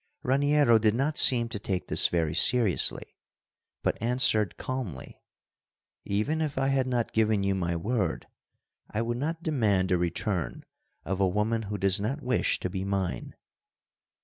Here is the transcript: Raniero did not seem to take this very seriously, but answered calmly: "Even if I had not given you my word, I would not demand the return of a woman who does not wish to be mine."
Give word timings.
Raniero 0.23 0.79
did 0.79 0.95
not 0.95 1.19
seem 1.19 1.47
to 1.49 1.59
take 1.59 1.85
this 1.87 2.07
very 2.07 2.33
seriously, 2.33 3.15
but 3.83 4.01
answered 4.01 4.57
calmly: 4.57 5.21
"Even 6.05 6.41
if 6.41 6.57
I 6.57 6.69
had 6.69 6.87
not 6.87 7.13
given 7.13 7.43
you 7.43 7.53
my 7.53 7.75
word, 7.75 8.25
I 8.89 9.03
would 9.03 9.17
not 9.17 9.43
demand 9.43 9.89
the 9.89 9.99
return 9.99 10.63
of 11.05 11.19
a 11.19 11.29
woman 11.29 11.61
who 11.61 11.77
does 11.77 12.01
not 12.01 12.23
wish 12.23 12.59
to 12.61 12.69
be 12.71 12.83
mine." 12.83 13.35